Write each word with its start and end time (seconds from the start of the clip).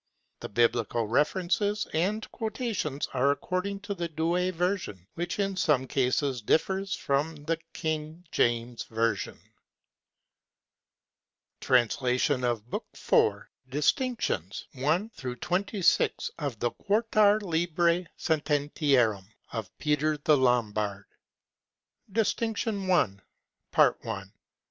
The 0.39 0.49
Biblical 0.49 1.05
references 1.05 1.85
and 1.93 2.27
quotations 2.31 3.07
are 3.13 3.29
according 3.29 3.81
to 3.81 3.93
the 3.93 4.07
]Douay 4.07 4.49
version, 4.49 5.05
which 5.13 5.37
in 5.37 5.55
some 5.55 5.83
instances 5.83 6.41
differs 6.41 6.95
from 6.95 7.35
the 7.45 7.59
King 7.71 8.25
jjames 8.31 8.87
Version. 8.87 9.35
APPENDIX 9.35 9.53
TRANSLATION 11.59 12.43
OF 12.43 12.67
BOOK 12.71 12.87
IV, 12.95 13.43
DISTINCTIONS 13.69 14.65
I 14.73 14.79
XXVI 14.79 16.29
OF 16.39 16.57
THE 16.57 16.71
QUATUOR 16.71 17.39
LIBRI 17.41 18.07
SENTENTIARUM 18.17 19.25
OF 19.53 19.77
PETER 19.77 20.17
THE 20.17 20.35
LOMBARD 20.35 21.05
Distinction 22.11 22.89
I 22.89 23.17
PART 23.69 23.99
I 24.03 24.09
I. 24.09 24.23